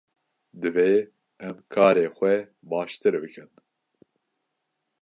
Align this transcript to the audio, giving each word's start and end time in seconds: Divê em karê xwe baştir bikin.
Divê 0.61 0.91
em 1.47 1.53
karê 1.73 2.07
xwe 2.15 2.35
baştir 2.69 3.15
bikin. 3.23 3.49